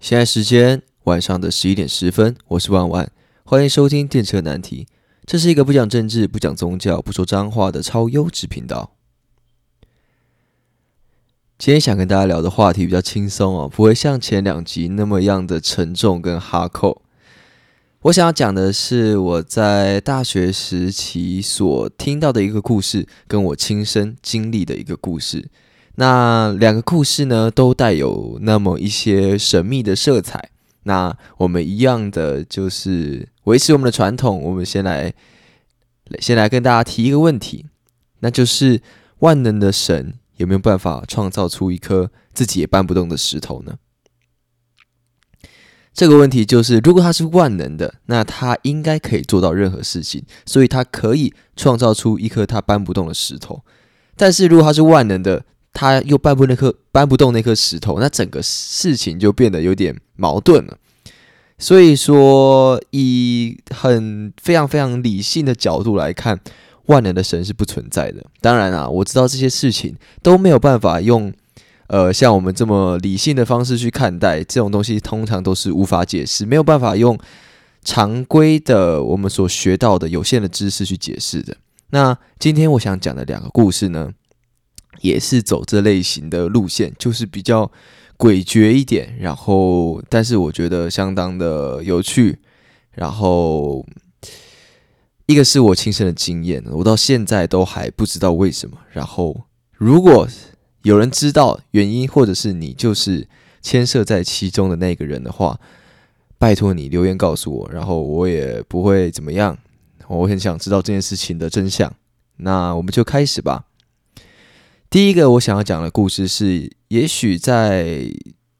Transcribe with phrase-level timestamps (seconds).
[0.00, 3.10] 现在时间晚上的十一点十分，我是万万，
[3.42, 4.86] 欢迎收听电车难题。
[5.26, 8.92] 这是一个不讲政治、不讲宗教、不说脏话的超优质频道。
[11.58, 17.02] 今天想跟大家聊的话题比较轻松哦，不会像前两集那么样的沉重跟哈扣。
[18.02, 25.48] 我想要讲的是我在大学时期所听到的一个故事，跟我亲身经历的一个故事。
[26.00, 30.50] 那两个故事呢，都带有那么一些神秘的色彩。
[30.84, 35.12] 那我们一样的就是维持我们的传统，我们先来
[36.20, 37.66] 先来跟大家提一个问题，
[38.20, 38.80] 那就是
[39.18, 43.74] 万能的神有没有办法创造出一颗自己也搬不动的石头呢？
[45.92, 53.64] 这个问题就是，如果他是万能的，那他应该可以做到任何事情，所以他可以创造出一颗他搬不动的石头。
[54.14, 55.44] 但是如果他是万能的，
[55.80, 60.76] 他又搬不那颗搬不动那颗石头，那整个事情就变得有点矛盾了。
[61.56, 66.40] 所以说，以很非常非常理性的角度来看，
[66.86, 68.24] 万能的神是不存在的。
[68.40, 71.32] 当然啊，我知道这些事情都没有办法用
[71.86, 77.16] 呃像我们这么理性的方式去看待这种东西，通常都是无法解释，没有办法用
[77.84, 81.56] 常规的我们所学到的有限的知识去解释的。
[81.90, 84.10] 那今天我想讲的两个故事呢？
[85.00, 87.70] 也是走这类型的路线，就是比较
[88.16, 92.38] 诡谲一点，然后但是我觉得相当的有趣。
[92.92, 93.86] 然后
[95.26, 98.76] 一个是我亲身的经验，我到现在都还不知道为什么。
[98.90, 100.26] 然后如果
[100.82, 103.28] 有人知道原因，或者是你就是
[103.62, 105.60] 牵涉在其中的那个人的话，
[106.38, 109.56] 拜托你留言告诉我，然后我也不会怎么样。
[110.08, 111.94] 我很想知道这件事情的真相。
[112.38, 113.66] 那我们就开始吧。
[114.90, 118.10] 第一个我想要讲的故事是，也许在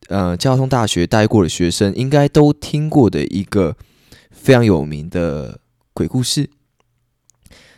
[0.08, 3.74] 呃交通大学待过的学生应该都听过的一个
[4.30, 5.58] 非常有名的
[5.94, 6.50] 鬼故事。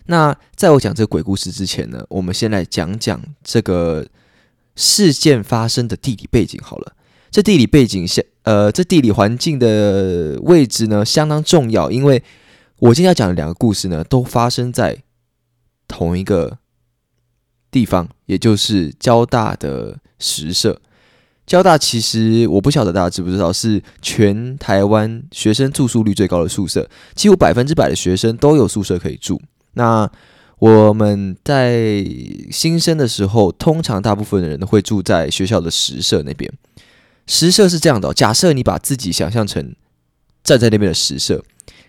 [0.06, 4.05] 那在我讲这个鬼故事之前呢，我们先来讲讲这个
[4.75, 6.97] 事件发生的地理背景好了。
[7.31, 12.21] 这地理背景相呃，这地理环境的位置呢相当重要，因为
[12.81, 15.05] 我今天要讲的两个故事呢，都发生在
[15.87, 16.59] 同一个。
[17.70, 20.81] 地方，也就是交大的实社。
[21.47, 29.42] 交大其实我不晓得大家知不知道，是全台湾学生住宿率最高的宿舍，几乎百分之百的学生都有宿舍可以住。
[29.72, 30.09] 那
[30.60, 32.06] 我们在
[32.53, 36.48] 新生的时候，通常大部分的人会住在学校的实社那边。
[37.26, 39.75] 实社是这样的，假设你把自己想象成
[40.44, 41.42] 站在那边的实社，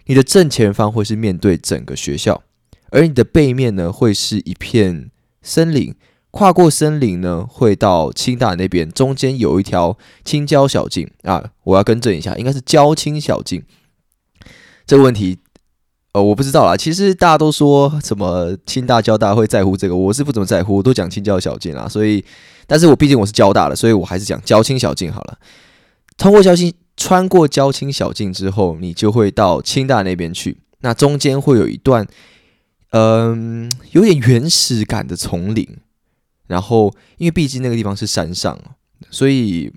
[0.06, 2.42] 你的正前方会是面对整个学校，
[2.90, 5.11] 而你的背面呢，会是一片。
[5.42, 5.96] 森林
[6.30, 13.64] 跨过森林呢，会到清大那边，中间有一条青郊小径啊，我要更正一下，应该是交青小径。
[14.86, 15.40] 这个问题，
[16.14, 16.78] 呃，我不知道啦。
[16.78, 21.86] 其实大家都说什么清大、交大会在乎这个，我是不怎么在乎，我都讲青郊小径啊。
[21.90, 22.24] 所以，
[22.66, 25.38] 但是我毕竟我是交大的，所以我还是讲交青小径好了。
[26.18, 30.60] 通过交青，穿过交青小径之后，你就会到清大那边去。
[30.80, 32.08] 那中间会有一段。
[32.92, 35.78] 嗯，有点原始感的丛林，
[36.48, 38.60] 然后因为毕竟那个地方是山上，
[39.10, 39.72] 所以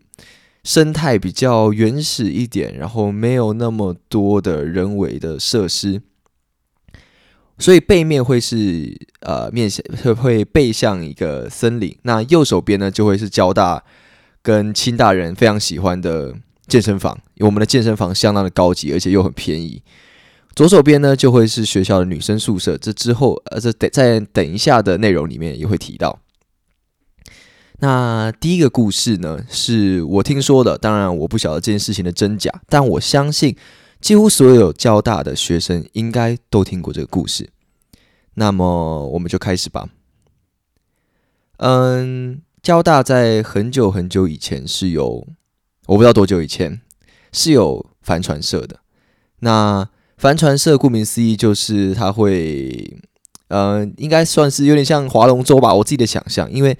[0.64, 6.02] 生态比较原始一点，然后没有那么多的人为的设施，
[7.56, 13.84] 所以背面会是呃面向会会背向一个森林，那右手边呢就会是交大
[14.42, 16.34] 跟清大人非常喜欢的
[16.66, 19.80] 健身房，我们的健身房相当的高级，而且又很便宜。
[20.54, 22.78] 左手边呢，就会是学校的女生宿舍。
[22.78, 26.20] 这之后，呃，这等在等一下的内容里面也会提到。
[27.80, 33.56] 那第一个故事呢，是我听说的，当然我不晓得这件事情的真假，但我相信
[34.00, 37.50] 几乎所有交大的学生应该都听过这个故事。
[38.34, 39.88] 那么我们就开始吧。
[41.56, 45.26] 嗯，交大在很久很久以前是有，
[45.86, 46.80] 我不知道多久以前
[47.32, 48.78] 是有帆船社的。
[49.40, 52.96] 那帆船社顾名思义就是它会，
[53.48, 55.74] 呃，应该算是有点像划龙舟吧。
[55.74, 56.78] 我自己的想象，因为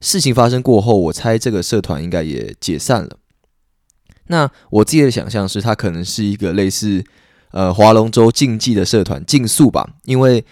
[0.00, 3.16] 事情发生过后，我猜这个社团应该也解散了。
[4.28, 7.02] 那我自己的想象是，它可能是一个类似
[7.50, 9.94] 呃划龙舟竞技的社团，竞速吧。
[10.04, 10.44] 因为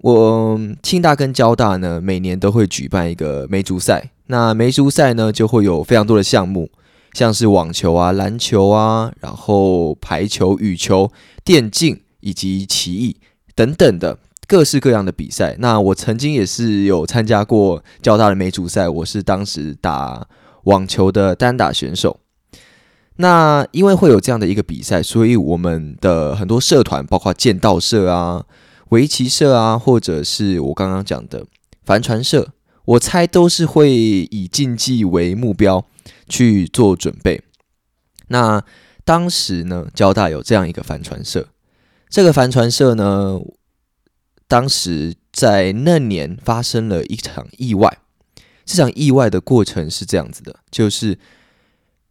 [0.00, 6.70] 我清大跟交大呢，每年都会举办一个梅竹赛，那梅竹赛呢就会有非常多的项目。
[7.12, 11.10] 像是网球啊、篮球啊，然后排球、羽球、
[11.44, 13.16] 电竞以及棋艺
[13.54, 15.56] 等等的各式各样的比赛。
[15.58, 20.26] 那我曾经也是有参加过较大的美主赛，我是当时打
[20.64, 22.20] 网球的单打选手。
[23.16, 28.44] 那因为会有这样的一个比赛，所以我们的很多社团，包括剑道社啊、
[28.90, 31.44] 围棋社啊，或者是我刚刚讲的
[31.84, 32.48] 帆船社，
[32.86, 35.84] 我猜都是会以竞技为目标
[36.30, 37.42] 去做准备。
[38.28, 38.64] 那
[39.04, 41.48] 当时呢，交大有这样一个帆船社，
[42.08, 43.38] 这个帆船社呢，
[44.48, 47.98] 当时在那年发生了一场意外。
[48.64, 51.18] 这场意外的过程是这样子的，就是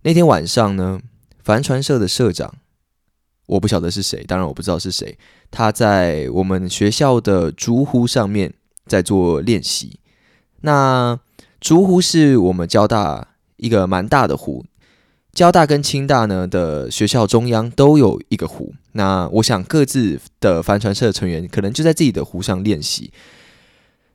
[0.02, 1.00] 那天晚上呢，
[1.42, 2.54] 帆船社的社长，
[3.46, 5.18] 我不晓得是谁，当然我不知道是谁，
[5.50, 8.54] 他在我们学校的竹湖上面
[8.86, 10.02] 在做练习。
[10.62, 11.18] 那
[11.62, 14.66] 竹湖是我们交大一个蛮大的湖，
[15.34, 18.74] 交大跟清大呢的学校中央都有一个湖。
[18.94, 23.12] 那我想各自的帆船社成员可能就在自己的湖上练习。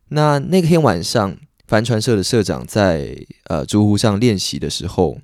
[0.08, 1.36] 那那天晚上。
[1.66, 5.16] 帆船社的社长在呃竹湖上练习的时候，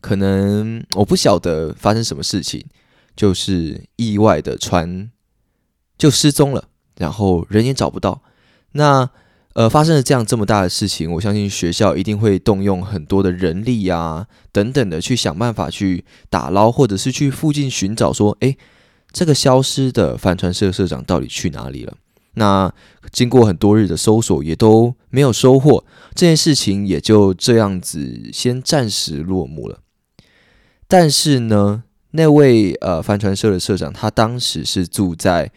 [0.00, 2.64] 可能我不晓得发生什么事情，
[3.16, 5.10] 就是意外的船
[5.98, 8.22] 就失踪了，然后人也找不到。
[8.72, 9.10] 那
[9.54, 18.56] 呃发生了这样这么大的事情，我相信学校一定会动用很多的人力啊等等的去想办法去打捞，或者是去附近寻找，说诶，
[19.12, 21.94] 这个消失的帆船社社长到底去哪里了？
[22.34, 22.72] 那
[23.12, 25.84] 经过很多日的搜索，也都没有收获，
[26.16, 29.78] 这件事情也就这样子先暂时落幕了。
[30.88, 35.52] 但是呢，那位呃帆船社的社长，他当时是住在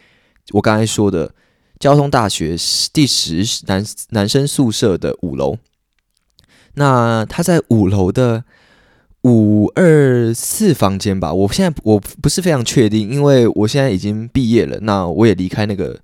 [0.52, 1.34] 我刚才说的
[1.80, 2.56] 交通大学
[2.92, 5.58] 第十男男生宿舍的五楼。
[6.76, 8.44] 那他在五楼的
[9.24, 11.34] 五二四房间吧？
[11.34, 16.00] 我现在我不是非常确定，因为我现在已经毕业了，那我也离开那个。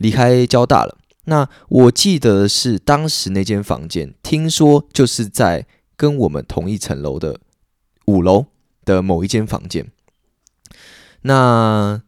[0.00, 0.96] 离开交大了。
[1.24, 5.66] 那我记得是当时那间房间，听说就是在
[5.96, 7.40] 跟我们同一层楼的
[8.06, 8.46] 五楼
[8.84, 9.90] 的某一间房间。
[11.22, 12.00] 那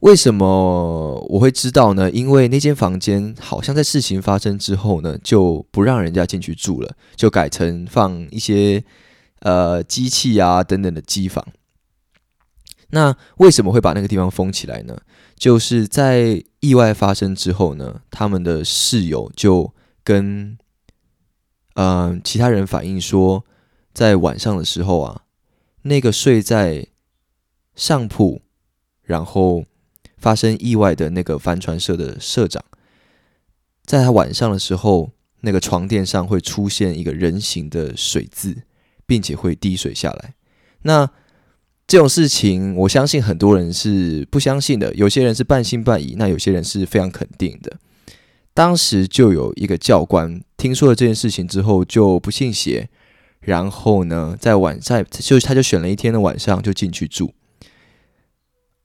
[0.00, 2.10] 为什么我会知道呢？
[2.10, 8.84] 因为那间房间好像在事情发生之后呢，就不让人家进去住了，就改成放一些
[9.40, 11.44] 呃机器啊等等的机房。
[12.90, 14.98] 那为什么会把那个地方封起来呢？
[15.36, 19.72] 就是在意外发生之后呢，他们的室友就
[20.02, 20.56] 跟
[21.74, 23.44] 嗯其他人反映说，
[23.92, 25.22] 在晚上的时候啊，
[25.82, 26.86] 那个睡在
[27.74, 28.40] 上铺，
[29.02, 29.64] 然后
[30.18, 32.62] 发生意外的那个帆船社的社长，
[33.84, 35.10] 在他晚上的时候，
[35.40, 38.62] 那个床垫上会出现一个人形的水渍，
[39.06, 40.34] 并且会滴水下来。
[40.82, 41.08] 那
[41.86, 47.78] 这种事情，我相信很多人是不相信的，有些人是半信半疑，那有些人是非常肯定的。
[48.52, 52.90] 当时就有一个教官听说了这件事情之后，就不信邪，
[53.40, 57.32] 然后呢，在晚在就他就选了一天的晚上就进去住。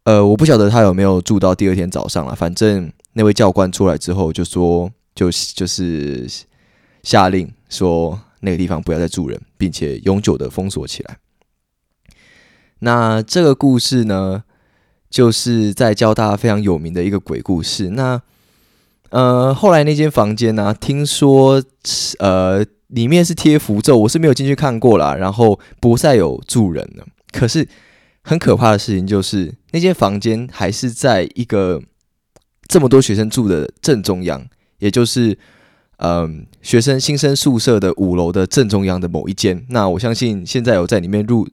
[0.05, 6.27] 呃，我不晓得他有没有住到第二天早上了，反正那位教官出来之后就说，就就是
[7.03, 11.17] 下令说那个地方不要再住人，并且永久的封锁起来。
[12.79, 14.43] 那这个故事呢，
[15.09, 17.91] 就是在交大非常有名的一个鬼故事。
[17.91, 18.21] 那
[19.09, 21.63] 呃，后来那间房间呢，听说
[22.19, 25.15] 呃里面是贴符咒，我是没有进去看过啦。
[25.15, 27.05] 然后不再有住人了。
[27.31, 27.65] 可是
[28.23, 31.81] 很可怕的事情就是，那间房间还是在一个
[32.67, 34.45] 这么多学生住的正中央，
[34.79, 35.37] 也就是
[35.97, 39.65] 嗯学生新生宿舍的五楼的正中央的某一间。
[39.69, 41.47] 那我相信现在有在里面入。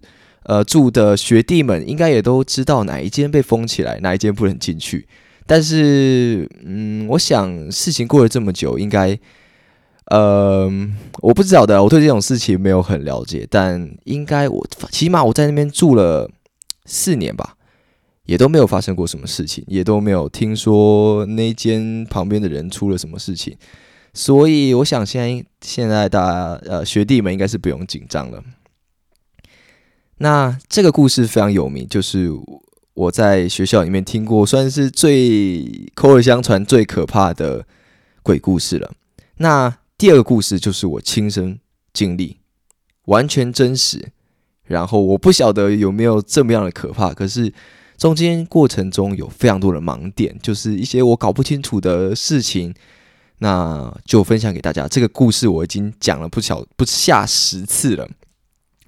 [0.45, 5.07] 呃，住的学弟们应该也都知道哪一间被封起来，哪一间不能进去。
[5.47, 9.17] 但是，嗯，我想事情过了这么久，应该，
[10.07, 10.69] 呃，
[11.21, 13.47] 我不知道的，我对这种事情没有很了解。
[13.51, 16.31] 但应该我起码我在那边住了
[16.91, 17.57] 四年吧，
[18.25, 23.57] 也都没有发生过什么事情，也都没有听说那间旁边的人出了什么事情。
[24.13, 28.43] 所以，我想现在现在大家呃学弟们应该是不用紧张了。
[30.19, 32.29] 那这个故事非常有名，就是
[32.95, 37.65] 我在学校里面听过，算是最口耳相传、最可怕的
[38.25, 38.91] 鬼故事了。
[39.37, 41.61] 那第二个故事就是我亲身
[41.93, 42.39] 经历，
[43.05, 44.11] 完全真实。
[44.71, 47.53] 然后我不晓得有没有这么样的可怕，可是
[47.99, 52.73] 中间过程中有非常多的盲点，就是一些我搞不清楚的事情，
[53.39, 54.87] 那就分享给大家。
[54.87, 58.09] 这个故事我已经讲了不小不下十次了。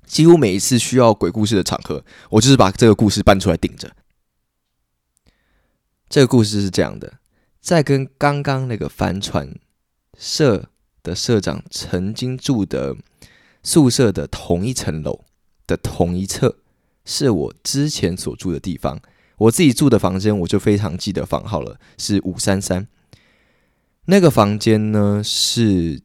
[0.06, 3.90] 几乎每一次需要鬼故事的场合，我就是把这个故事搬出来顶着。
[6.08, 7.14] 这个故事是这样的：
[7.60, 9.52] 在跟刚刚那个帆船
[10.16, 10.68] 社
[11.02, 12.94] 的社长曾经住的
[13.64, 15.24] 宿舍的同一层楼，
[15.66, 16.56] 的同一侧
[17.04, 19.00] 是我之前所住的地方。
[19.38, 22.86] 我自己住的房间，我就非常记得房号了，是五三三。
[24.04, 26.00] 那个房间呢，是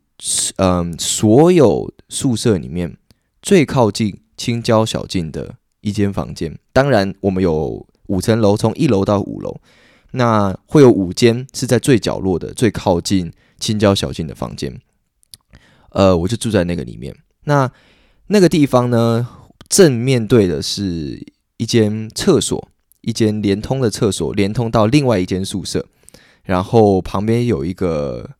[0.55, 2.97] 嗯，所有宿舍里面
[3.41, 6.57] 最靠近青椒小径的一间房间。
[6.73, 9.59] 当然，我们有五层楼，从一楼到五楼，
[10.11, 14.79] 那会有五间是在最角落的、最靠近青椒小径的房间。
[15.89, 17.15] 呃，我就住在那个里面。
[17.43, 17.71] 那
[18.27, 19.27] 那个地方呢，
[19.69, 21.25] 正面对的是
[21.57, 22.69] 一间厕所。
[23.01, 25.85] 一间连通的厕所，连通到另外一间宿舍，
[26.43, 28.31] 然后旁边有一个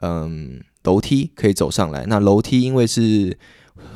[0.00, 2.06] 嗯楼梯可以走上来。
[2.06, 3.36] 那楼梯因为是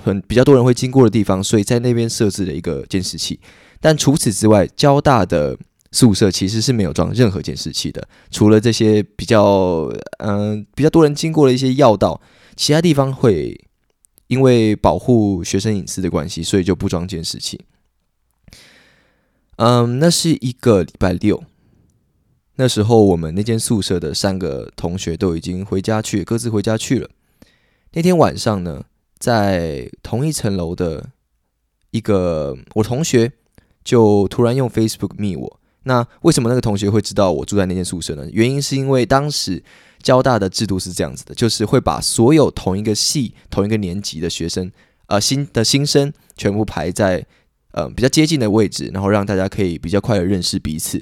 [0.05, 3.41] 很比较多人会经过的地方，所以在那边设置了一个监视器。
[3.81, 5.57] 但除此之外，交大的
[5.91, 12.21] 宿舍其实是没有装任何监视器的，除了这些比较嗯比较多人经过的一些要道，
[12.57, 13.59] 其他地方会
[14.31, 17.61] 因为保护学生隐私的关系，所以就不装监视器。
[19.57, 21.43] 嗯，那是一个礼拜六。
[22.55, 27.11] 那时候我们那间宿舍的三个同学都已经回家去，各自回家去了。
[27.93, 28.85] 那天晚上呢，
[29.19, 31.11] 在同一层楼的
[31.91, 33.33] 一个我同学
[33.83, 35.61] 就突然用 Facebook 密我。
[35.83, 38.29] 那为什么那个同学会知道我住在那间宿舍呢？
[38.31, 39.65] 原因是因为当时
[40.03, 44.71] 交大的制度是这样子的，就是会把所有同一个系、同一个年级的学生，
[45.07, 47.27] 呃，新的新生全部排在。
[47.73, 51.01] 呃，比较接近的位置，然后让大家可以比较快的认识彼此。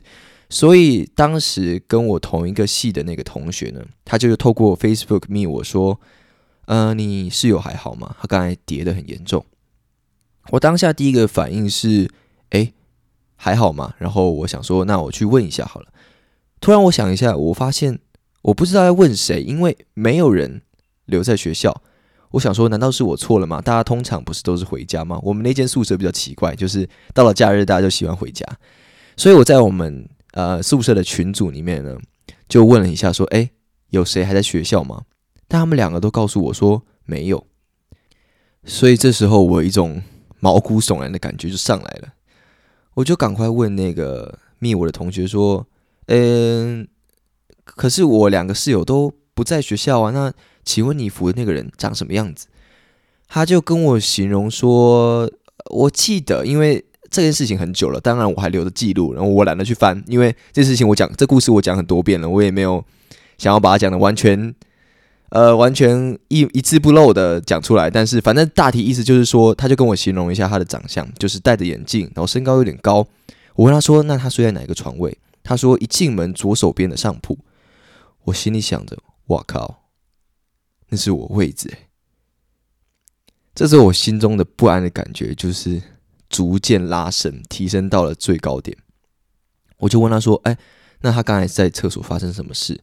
[0.50, 5.99] 所以当时跟我同一个系的那个同学呢，他就是透过 Facebook 密我说
[6.69, 8.14] ：“呃，你室友还好吗？
[8.21, 9.43] 他刚才跌的很严重。”
[10.52, 12.11] 我当下第一个反应是
[12.52, 12.71] ：“哎，
[13.37, 15.87] 还好吗？”然后我想说：“那我去问一下好了。”
[16.61, 17.99] 突然我想一下，我发现
[18.42, 20.62] 我不知道要问谁，因为没有人
[21.07, 21.83] 留在学校。
[22.33, 23.61] 我想说，难道是我错了吗？
[23.61, 25.18] 大家通常不是都是回家吗？
[25.23, 28.47] 我们那间宿舍比较奇怪，就是到了假日大家就喜欢回家。
[29.16, 31.97] 所以我在我们呃宿舍的群组里面呢，
[32.49, 33.50] 就问了一下，说：“哎，
[33.88, 35.04] 有谁还在学校吗？”
[35.49, 37.47] 但他们两个都告诉我说没有。
[38.64, 40.02] 所以这时候我有一种
[40.38, 42.09] 毛骨悚然的感觉就上来了，
[42.92, 45.66] 我就赶快问那个密我的同学说
[46.07, 46.87] ：“嗯，
[47.77, 50.33] 可是我两个室友都不在学校啊，那？”
[50.69, 52.47] 请问你扶的那个人长什么样子？
[53.27, 55.27] 他就跟我形容说
[55.73, 62.85] ：“我记得，因为这件事情很久了，当然我还留着记录，然后我懒得去翻，因为这事情我讲这故事我讲很多遍了，我也没有
[63.39, 64.55] 想要把它讲的完全，
[65.31, 67.89] 呃，完全一一字不漏的讲出来。
[67.89, 73.07] 但是反正大体意思就是说，他就跟我形容一下他的长相，就是戴着眼镜，然后身高有点高。
[73.55, 75.17] 我问他说：那他睡在哪个床位？
[75.43, 77.39] 他说一进门左手边的上铺。
[78.29, 79.91] 我心里想着：我靠！
[80.89, 81.71] 那是我位置，
[83.55, 85.81] 这时候我心中的不安的感觉就是
[86.29, 88.77] 逐渐拉升，提升到了最高点。
[89.79, 90.59] 我就问他说：“哎，
[91.01, 92.83] 那他刚才在厕所发生什么事？”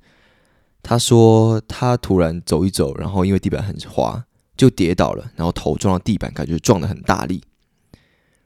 [0.82, 4.26] 他说：“他突然走一走，然后因为地板很滑，
[4.56, 7.44] 就跌倒了，然后头撞到地板，感觉撞的很大力。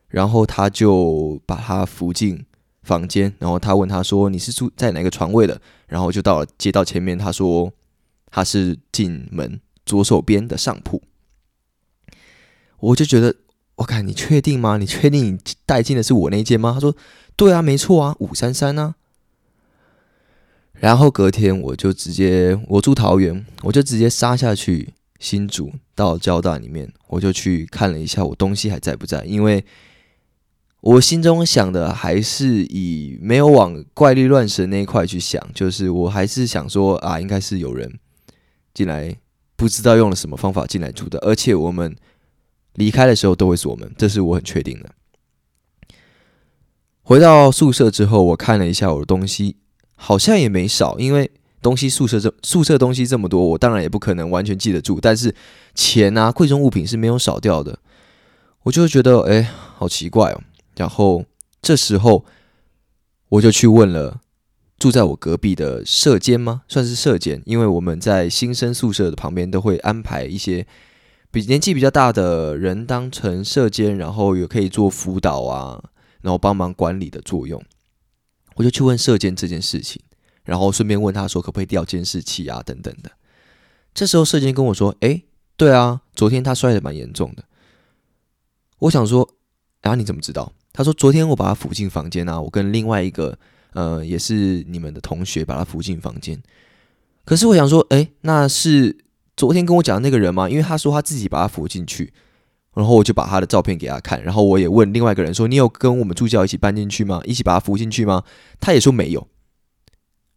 [0.08, 2.46] 然后他就把他扶进
[2.83, 7.71] 房间，然后他问他说：‘你是住在哪个床位的？’然后就到了街道前面，他说。”
[8.31, 11.01] 他是进门左手边的上铺，
[12.79, 13.36] 我就觉得，
[13.77, 14.77] 我看你确定吗？
[14.77, 16.74] 你确定你带进的是我那间吗？
[16.75, 16.95] 他说，
[17.36, 18.93] 对啊，没错啊，五三三啊。
[20.74, 29.65] 然后隔天我就直接，我住桃园，我就直接杀下去新竹到交大里面，我就去看了一下我东西还在不在，因为
[30.81, 38.00] 我心中想的还是以没有往怪力乱神那一块去想，就是我还是想说啊，应该是有人。
[38.74, 39.13] 进来
[39.57, 41.93] 不知道用了什么方法进来住的，而且我们
[42.75, 44.89] 离开的时候都会锁门，这是我很确定的。
[47.01, 49.57] 回到宿舍之后，我看了一下我的东西，
[49.95, 51.29] 好像也没少，因为
[51.62, 55.36] 东西宿舍这宿舍东西这么多，我当然也不可能完全记得住，但是
[55.75, 57.79] 钱啊贵重物品是没有少掉的，
[58.63, 59.41] 我就觉得哎
[59.75, 60.41] 好奇怪哦。
[60.79, 61.25] 然后
[61.62, 62.24] 这时候
[63.27, 64.21] 我就去问了。
[64.79, 66.62] 住在我隔壁的舍监吗？
[66.69, 70.65] 算是舍监，因为我们在新生宿舍的旁边都会安排一些
[71.31, 75.83] 比年纪比较大的人当成舍监，然后也可以做辅导啊，
[76.21, 77.62] 然后帮忙管理的作用。
[78.55, 80.01] 我就去问舍监这件事情，
[80.45, 83.12] 然后顺便问他说可不可以调监视器啊等等的。
[83.93, 85.25] 这时候舍监跟我说：“诶，
[85.57, 87.43] 对啊，昨天他摔得蛮严重的。”
[88.79, 89.29] 我想说
[89.83, 93.38] ：“啊，你怎么知道？”他说：“昨天我把他扶进房间啊，我跟另外一个。”
[93.73, 96.41] 呃，也是你们的同学把他扶进房间。
[97.23, 98.97] 可是我想说，哎，那是
[99.38, 100.49] 昨天跟我讲的那个人吗？
[100.49, 102.11] 因为他说他自己把他扶进去。
[102.73, 107.21] 然后我就把他的照片给他看，然后我也问另外一个人说：“你有跟我们助教一起搬进去吗？
[107.25, 108.23] 一起把他扶进去吗？”
[108.59, 109.27] 他也说没有。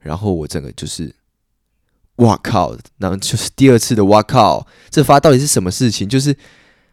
[0.01, 1.15] 然后我整个就是，
[2.17, 2.77] 哇靠！
[2.99, 6.07] 然后就是第二次的哇靠，这发到底是什么事情？
[6.07, 6.37] 就是，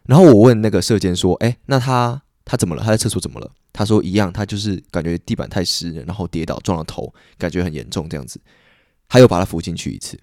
[0.04, 2.82] 然后我问那个射箭说：“哎，那他他怎么了？
[2.82, 8.40] 他在厕所怎么了？”他说：“一样，他就是感觉地板太湿，然后跌倒撞了头，感觉很严重这样子。”
[9.08, 10.18] 他又把他扶进去一次。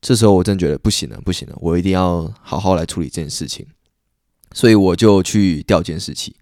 [0.00, 3.66] 这时候我真觉得不行了，不行了，我一定要好好来处理这件事情。
[4.54, 6.34] 所以我就去调监视器。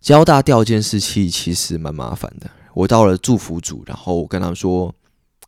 [0.00, 2.50] 交大调监视器其实蛮麻烦的。
[2.74, 4.92] 我到了祝福组，然后我跟他们说，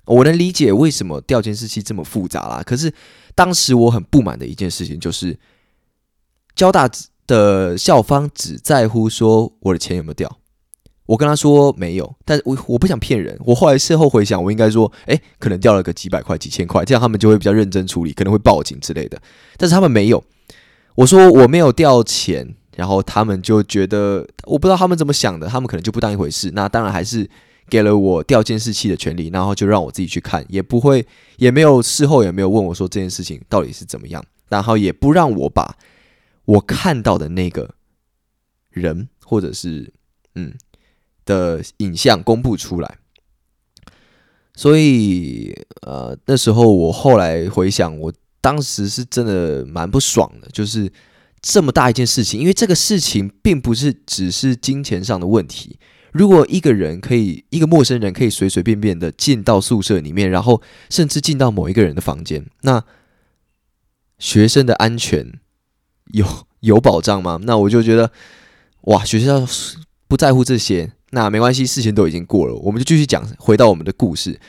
[0.04, 2.62] 我能理解为什么调监视器这么复杂啦。
[2.64, 2.94] 可是
[3.34, 5.36] 当时我很不满的一件事情就是，
[6.54, 6.88] 交大
[7.28, 10.38] 的校方只在乎说我的钱有没有掉。
[11.06, 13.38] 我跟他说没有，但我我不想骗人。
[13.46, 19.18] 我后来事后回想，我应该说，哎，可能掉了个几百块、几千块，这样他们就会比较认真处理，可能会报警之类的。
[19.56, 20.22] 但是他们没有。
[20.96, 26.50] 我说我没有掉钱，然后他们就觉得我不知道他们怎么想的，他们可能就不当一回事。
[26.52, 27.26] 那当然还是
[27.70, 31.06] 给了我调监视器的权利，然后就让我自己去看，也不会
[31.38, 35.74] 也没有事后也没有问我说这件事情到底是怎么样，然后也不让我把
[36.48, 37.74] 我看到的那个
[38.70, 39.92] 人或者是
[40.34, 40.54] 嗯
[41.24, 42.98] 的影像公布出来。
[44.54, 48.12] 所以呃那时候我后来回想我。
[48.40, 50.90] 当时是真的蛮不爽的，就是
[51.42, 55.76] 这么大一件事情，因为这个事情并不是只是金钱上的问题。
[56.12, 62.84] 如果一个人可以，一个陌生人可以随随便便的进到宿舍里面，然后甚至进到某一个人的房间，那
[64.20, 65.40] 学生的安全
[66.12, 66.26] 有
[66.60, 67.38] 有保障吗？
[67.42, 68.10] 那我就觉得，
[68.82, 69.46] 哇，学校
[70.06, 74.40] 不在乎这些，那没关系，事情都已经过了，我们就继续讲，回到我们的故事。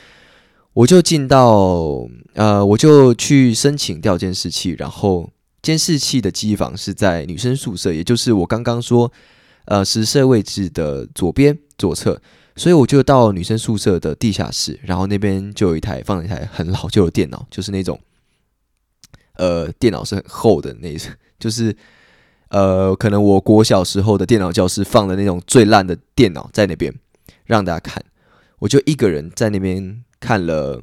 [0.72, 5.28] 我就进到呃，我就去申请调监视器，然后
[5.62, 9.12] 监视器的机房是在女生宿舍，也就是我刚刚说
[9.64, 12.22] 呃实设位置的左边左侧，
[12.54, 17.98] 所以我就到女生宿舍的地下室，然后那边就有一台放了一台很老旧的电脑，就是那种
[19.40, 21.76] 呃电脑是很厚的那种， 就是
[22.50, 26.94] 呃可能我国小时候的电脑教室放的那种最烂的电脑在那边
[27.44, 28.04] 让大家看，
[28.60, 30.04] 我就一个人在那边。
[30.22, 30.82] 看了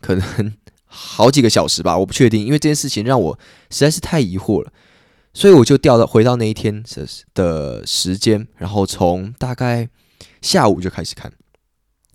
[0.00, 0.54] 可能
[0.86, 4.72] 好几个小时吧，我不确定，因为这件事情让我实在是太疑惑了，
[5.34, 9.88] 所以我就调到回到那一天的的时间，然后从大概
[10.40, 11.32] 下午就开始看，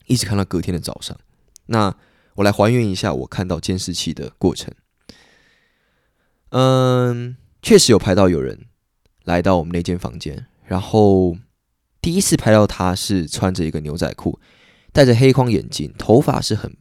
[0.07, 1.17] 一直看到隔天的早上。
[1.65, 1.93] 那
[2.35, 4.73] 我来还原一下我看到监视器的过程。
[6.55, 8.67] 嗯，确实有拍到有人
[9.23, 11.35] 来到我们那间房间，然后
[11.99, 14.39] 第一次拍到他是穿着一个牛仔裤。
[14.91, 16.71] 戴着黑框眼镜，头发是很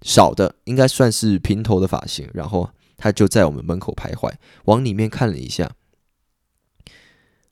[0.00, 2.26] 少的，应该算是平头的发型。
[2.32, 4.32] 然后他就在我们门口徘徊，
[4.64, 5.72] 往里面看了一下。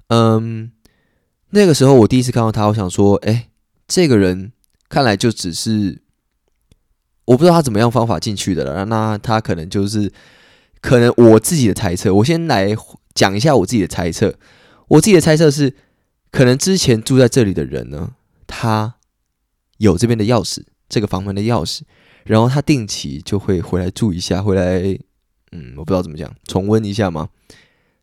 [0.07, 0.73] 嗯，
[1.51, 3.51] 那个时候我第一次看到他，我想说，哎，
[3.87, 4.53] 这个人
[4.89, 6.01] 看来就只是
[7.27, 8.87] 我不知道他怎么样方法进去的了。
[8.87, 10.11] 那他可能就是
[10.81, 12.77] 可能我自己的猜测，我先来
[13.15, 14.35] 讲一下我自己的猜测。
[14.89, 15.75] 我自己的猜测是，
[16.31, 18.13] 可能之前住在这里的人呢，
[18.47, 18.95] 他。
[19.81, 21.81] 有这边的钥匙，这个房门的钥匙，
[22.25, 24.79] 然后他定期就会回来住一下，回来，
[25.53, 27.31] 嗯，我不知道怎么讲，重温一下吗？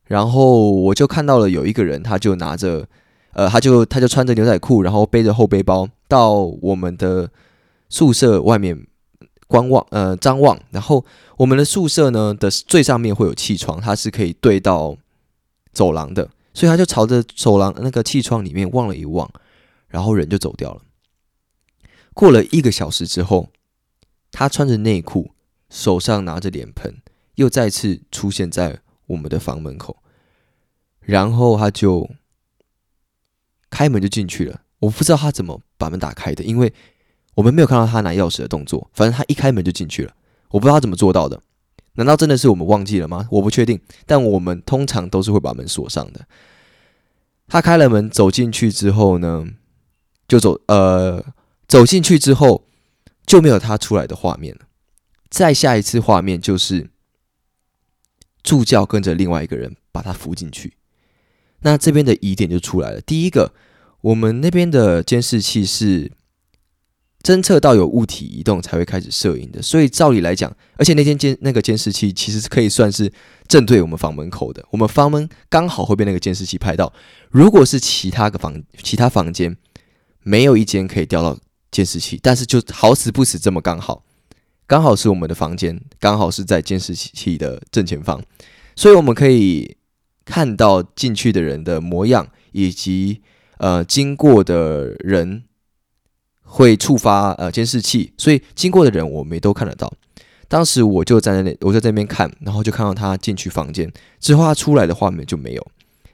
[0.05, 2.87] 然后我就看到了有一个人，他就拿着，
[3.33, 7.29] 呃，他就他就穿着牛仔裤，然后背着后背包到我们的
[7.89, 8.87] 宿舍外面
[9.47, 10.59] 观望，呃，张望。
[10.71, 11.03] 然后
[11.37, 14.95] 我们的宿舍呢的最上面会有气窗，它是可以对到
[15.71, 19.29] 走廊的，所以他就朝着走廊那个气窗里面望了一望，
[19.87, 20.81] 然后人就走掉了。
[22.13, 23.49] 过了一个小时之后，
[24.31, 25.31] 他穿着内裤，
[25.69, 27.01] 手上拿着脸盆，
[27.35, 29.97] 又再次出现在我们的房门口，
[30.99, 32.09] 然后他就
[33.69, 34.61] 开门就进去了。
[34.79, 36.73] 我不知道他怎么把门打开的，因为
[37.37, 38.89] 我们没有看到他拿钥匙的动作。
[38.93, 40.13] 反正他一开门就进去了，
[40.49, 41.39] 我不知道他怎么做到的。
[41.93, 43.27] 难道真的是我们忘记了吗？
[43.31, 43.79] 我不确定。
[44.05, 46.27] 但我们通常都是会把门锁上的。
[47.47, 49.45] 他开了门走进去之后呢，
[50.27, 51.23] 就走呃。
[51.67, 52.63] 走进去之后，
[53.25, 54.61] 就没有他出来的画面了。
[55.29, 56.89] 再下一次画面就是
[58.41, 60.77] 助教跟着另外一个人把他扶进去。
[61.59, 63.01] 那这边的疑点就出来了。
[63.01, 63.51] 第一个，
[63.99, 66.09] 我们那边的监视器是
[67.23, 73.11] 侦测到有物体移动才会开始摄影的，所以照理来讲，而且那间监那个监视器其实是可以算是
[73.47, 74.63] 正对我们房门口的。
[74.71, 76.93] 我们房门刚好会被那个监视器拍到。
[77.29, 79.57] 如果是其他个房其他房间，
[80.23, 81.37] 没有一间可以调到。
[81.69, 84.05] 监视器，但是就好死不死这么刚好，
[84.65, 88.23] 刚好是我们的房间，刚好是在监视器的正前方，
[88.73, 89.75] 所以我们可以
[90.23, 93.21] 看到进去的人的模样，以及
[93.57, 95.43] 呃经过的人
[96.49, 99.91] 会触发呃监视器，所以经过的人我们也都看得到。
[100.47, 105.67] 当时我就站在那，我就在那边看，然后就看到他进去房间之后，他出来的画面就没有。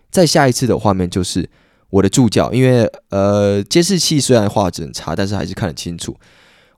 [0.10, 1.48] 再下一次的画面就是
[1.92, 6.18] 我的助教，因为呃监视器虽然画质很差，但是还是看得清楚。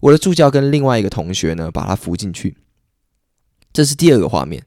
[0.01, 2.57] 我的助教跟另外一个同学呢，把他扶进去，
[3.71, 4.61] 这是第二个画面。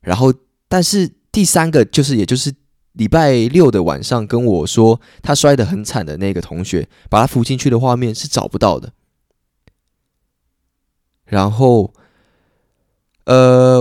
[0.00, 0.34] 然后，
[0.68, 2.52] 但是第三个就是，也就是
[2.94, 8.92] 礼拜六的晚上跟我说他摔得很惨的那个同学，把他扶进去的画面是找不到的。
[11.26, 11.94] 然后。
[13.26, 13.80] 呃，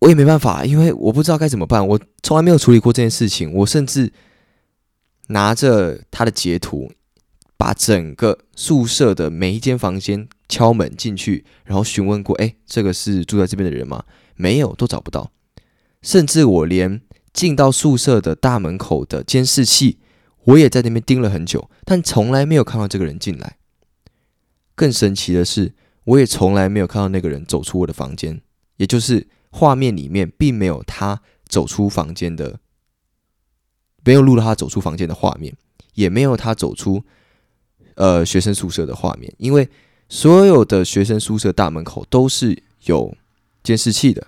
[0.00, 1.88] 我也没办法，因为我不知道该怎么办。
[1.88, 3.50] 我从来没有处理过这件事情。
[3.50, 4.12] 我甚至
[5.28, 6.92] 拿着他的截图，
[7.56, 14.04] 把整个宿舍的每一间房间敲门进去，然后询问过：“哎，这个是住在这边的人吗？”
[14.36, 15.32] 没有，都找不到。
[16.02, 17.00] 甚至我连
[17.34, 19.98] 进到宿舍的大门口的监视器，
[20.44, 23.58] 我也在那边盯了很久，但从来没有看到这个人进来。
[24.74, 28.40] 更神奇的是，我也从来没有看到那个人走出我的房间。
[28.76, 32.58] 也就是画面里面并没有他走出房间的，
[34.04, 35.56] 没有录到他走出房间的画面，
[35.94, 37.04] 也没有他走出
[37.94, 39.68] 呃学生宿舍的画面，因为
[40.08, 43.16] 所有的学生宿舍大门口都是有
[43.62, 44.26] 监视器的，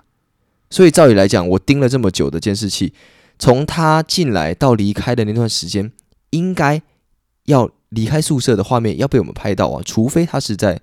[0.71, 2.93] 所以照理来讲，我盯了这么久的监视器，
[3.39, 5.93] 从他进来到离开的那段时间，
[6.31, 6.83] 应该
[7.45, 10.81] 要离开宿舍的画面要被我们拍到啊，除非他是在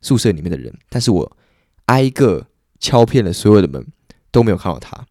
[0.00, 1.36] 宿舍里面的人，但是我
[1.86, 2.46] 挨个。
[2.80, 3.84] 敲遍了所有的门，
[4.30, 5.04] 都没有看到他。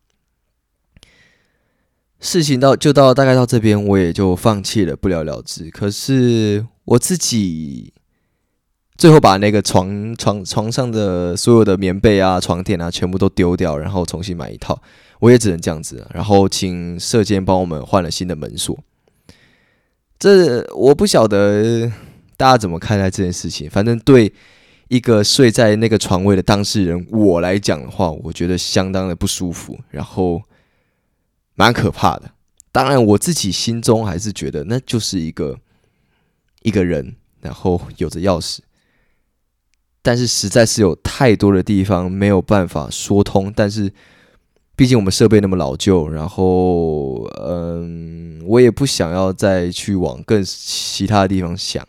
[2.22, 5.70] 事情到就到大概到这边，我也就放弃了，不了了之。
[5.70, 7.92] 可是我自己
[8.98, 14.82] 最后把那个床床床上的所有的棉被啊、床垫啊，全部都丢掉，然后重新买一套。
[15.20, 18.78] 我也只能这样子，然后请舍监帮我们换了新的门锁。
[20.20, 21.92] 这我不晓得
[22.36, 24.34] 大家怎么看待这件事情，反正对。
[24.90, 30.42] 一个睡在那个床位的当事人，我来讲的话，我觉得相当的不舒服，然后
[31.56, 32.32] 蛮可怕的。
[32.72, 35.60] 当然，我自己心中还是觉得那就是一个
[36.62, 38.60] 一个人，然后有着钥匙。
[40.08, 43.52] 但是实在是有太多的地方没有办法说通。
[43.54, 43.92] 但是
[44.74, 51.86] 毕竟我们设备那么老旧，然后嗯，我也不想要再去往更其他的地方想，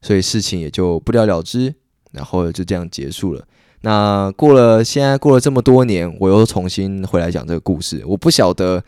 [0.00, 1.74] 所以事情也就不了了之。
[2.12, 3.46] 然后就这样结束了。
[3.82, 8.02] 那过了，现在过了这么多年，我又重新回来讲这个故事。
[8.06, 8.82] 我不晓得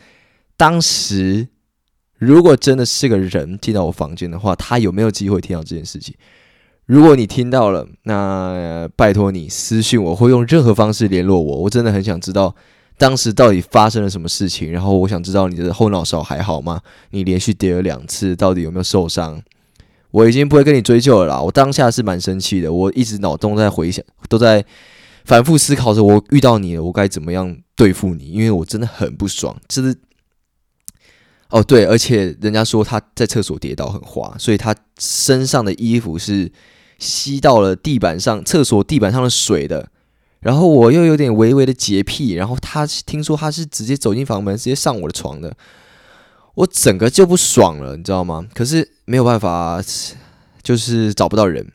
[0.56, 1.46] 当时
[2.16, 6.14] 如果真的是个人进到我房间的话，他有没有机会听到这件事情？
[6.86, 11.56] 如果你听到了，那拜托你私信我，或用任何方式联络我。
[11.62, 12.54] 我真的很想知道
[12.96, 14.70] 当时到底发生了什么事情。
[14.70, 16.80] 然后我想知道你的后脑勺还好吗？
[17.10, 19.42] 你连续跌了两次，到底有没有受伤？
[20.12, 21.42] 我已经不会跟你追究了啦。
[21.42, 24.64] 我当下是蛮生气的，我一直脑中在回想，都在
[25.24, 28.30] 反复思考着，我遇到你了，我该怎么样对付你？
[28.30, 29.56] 因为我真的很不爽。
[29.68, 29.92] 就是
[31.50, 36.50] 哦，对，而且人家说他在厕所跌倒很滑，所以他身上的衣服是
[36.98, 39.90] 吸到了地板上，厕所地板上的水的。
[40.40, 45.56] 然后我又有点微微的洁癖，然后他听说他是直接走进房门，直接上我的床的。
[46.54, 48.46] 我整个就不爽了，你知道吗？
[48.54, 49.82] 可是没有办法，
[50.62, 51.66] 就是找不到人。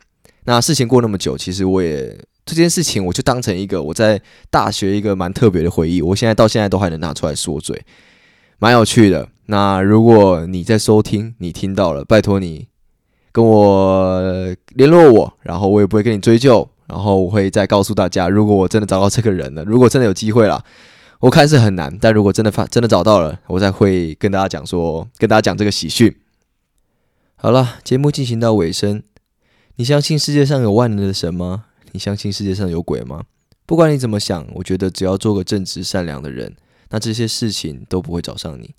[0.44, 6.00] 那事情过那么久，其实我也这件事情，我就当成一个我在大学一个蛮特别的回忆。
[6.00, 7.84] 我现在到现在都还能拿出来说嘴，
[8.58, 9.28] 蛮有趣的。
[9.46, 12.68] 那如果你在收听，你听到了，拜托你
[13.32, 20.64] 跟我联络我，然后我也不会跟你追究，然后我会再告诉大家，如果我真的找到这个人了，如果真的有机会了。
[21.20, 26.12] 我看是很难，但如果真的发真的找到了，我再会跟大家讲说，跟大家讲这个喜讯。
[27.36, 29.04] 好了，节目进行到尾声，
[29.76, 31.66] 你相信世界上有万能的神吗？
[31.92, 33.22] 你相信世界上有鬼吗？
[33.66, 36.56] 不管你怎么想，我觉得只要做个正直善良的人，
[36.90, 38.74] 那这些事情都不会找上你。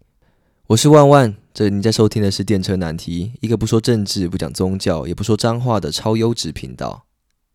[0.67, 7.05] 我是万万，这你在收听的是电车难题，一个不说政治、不讲宗教、也不说脏话的超优质频道。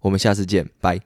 [0.00, 1.00] 我们下次见，拜。